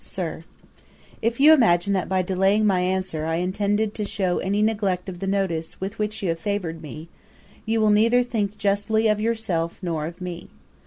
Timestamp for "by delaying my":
2.09-2.79